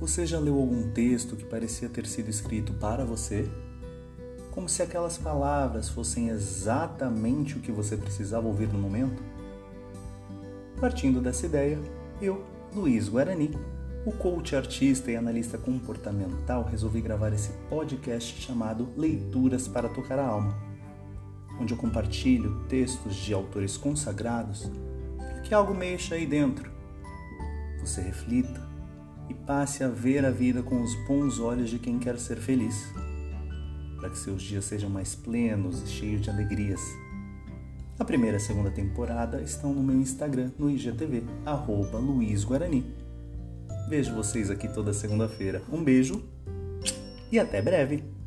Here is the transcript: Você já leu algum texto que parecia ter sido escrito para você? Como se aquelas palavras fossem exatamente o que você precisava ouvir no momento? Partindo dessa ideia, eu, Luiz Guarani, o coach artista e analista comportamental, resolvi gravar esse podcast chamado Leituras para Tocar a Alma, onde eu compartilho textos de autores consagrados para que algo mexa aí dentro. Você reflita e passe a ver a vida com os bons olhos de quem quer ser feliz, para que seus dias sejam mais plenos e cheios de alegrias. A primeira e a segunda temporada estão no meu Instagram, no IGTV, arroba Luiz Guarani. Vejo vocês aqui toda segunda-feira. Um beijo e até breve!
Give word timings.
Você 0.00 0.24
já 0.24 0.38
leu 0.38 0.54
algum 0.54 0.92
texto 0.92 1.34
que 1.34 1.44
parecia 1.44 1.88
ter 1.88 2.06
sido 2.06 2.30
escrito 2.30 2.72
para 2.74 3.04
você? 3.04 3.50
Como 4.52 4.68
se 4.68 4.80
aquelas 4.80 5.18
palavras 5.18 5.88
fossem 5.88 6.28
exatamente 6.28 7.58
o 7.58 7.60
que 7.60 7.72
você 7.72 7.96
precisava 7.96 8.46
ouvir 8.46 8.68
no 8.68 8.78
momento? 8.78 9.20
Partindo 10.80 11.20
dessa 11.20 11.46
ideia, 11.46 11.80
eu, 12.22 12.44
Luiz 12.72 13.08
Guarani, 13.08 13.50
o 14.06 14.12
coach 14.12 14.54
artista 14.54 15.10
e 15.10 15.16
analista 15.16 15.58
comportamental, 15.58 16.62
resolvi 16.62 17.00
gravar 17.00 17.32
esse 17.32 17.50
podcast 17.68 18.40
chamado 18.40 18.88
Leituras 18.96 19.66
para 19.66 19.88
Tocar 19.88 20.20
a 20.20 20.28
Alma, 20.28 20.56
onde 21.60 21.74
eu 21.74 21.76
compartilho 21.76 22.64
textos 22.68 23.16
de 23.16 23.34
autores 23.34 23.76
consagrados 23.76 24.70
para 25.16 25.40
que 25.40 25.52
algo 25.52 25.74
mexa 25.74 26.14
aí 26.14 26.24
dentro. 26.24 26.70
Você 27.80 28.00
reflita 28.00 28.77
e 29.28 29.34
passe 29.34 29.84
a 29.84 29.88
ver 29.88 30.24
a 30.24 30.30
vida 30.30 30.62
com 30.62 30.82
os 30.82 30.94
bons 31.06 31.38
olhos 31.38 31.70
de 31.70 31.78
quem 31.78 31.98
quer 31.98 32.18
ser 32.18 32.36
feliz, 32.36 32.92
para 33.96 34.10
que 34.10 34.18
seus 34.18 34.42
dias 34.42 34.64
sejam 34.64 34.88
mais 34.88 35.14
plenos 35.14 35.82
e 35.82 35.86
cheios 35.86 36.20
de 36.22 36.30
alegrias. 36.30 36.80
A 37.98 38.04
primeira 38.04 38.36
e 38.36 38.38
a 38.38 38.40
segunda 38.40 38.70
temporada 38.70 39.42
estão 39.42 39.74
no 39.74 39.82
meu 39.82 39.96
Instagram, 39.96 40.52
no 40.58 40.70
IGTV, 40.70 41.24
arroba 41.44 41.98
Luiz 41.98 42.44
Guarani. 42.44 42.84
Vejo 43.88 44.14
vocês 44.14 44.50
aqui 44.50 44.68
toda 44.68 44.92
segunda-feira. 44.92 45.62
Um 45.72 45.82
beijo 45.82 46.22
e 47.30 47.38
até 47.38 47.60
breve! 47.60 48.17